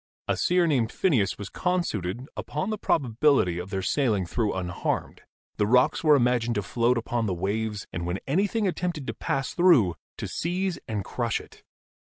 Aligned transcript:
A 0.27 0.35
seer 0.35 0.65
named 0.65 0.91
Phineas 0.91 1.37
was 1.37 1.49
con 1.49 1.81
i8 1.81 1.83
GEOLOGY 1.83 1.87
suited 1.87 2.29
upon 2.35 2.71
the 2.71 2.79
probability 2.79 3.59
of 3.59 3.69
their 3.69 3.83
sailing 3.83 4.25
through 4.25 4.51
un 4.55 4.69
harmed. 4.69 5.21
The 5.57 5.67
rocks 5.67 6.03
were 6.03 6.15
imagined 6.15 6.55
to 6.55 6.63
float 6.63 6.97
upon 6.97 7.27
the 7.27 7.35
waves, 7.35 7.85
and, 7.93 8.07
when 8.07 8.17
anything 8.25 8.67
attempted 8.67 9.05
to 9.05 9.13
pass 9.13 9.53
through, 9.53 9.93
to 10.17 10.27
seize 10.27 10.79
and 10.87 11.05
crush 11.05 11.39
it. 11.39 11.61